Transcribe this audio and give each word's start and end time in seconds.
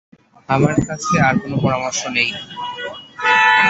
আমার 0.49 0.75
কাছে 0.87 1.13
আর 1.27 1.35
কোনো 1.41 1.55
পরামর্শ 1.63 2.01
নেই। 2.15 2.29